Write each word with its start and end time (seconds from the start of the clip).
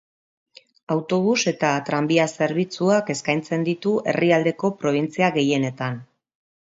Autobus 0.93 1.35
eta 1.51 1.73
tranbia 1.89 2.25
zerbitzuak 2.41 3.11
eskaintzen 3.15 3.67
ditu 3.71 3.93
herrialdeko 4.13 4.73
probintzia 4.85 5.31
gehienetan. 5.41 6.01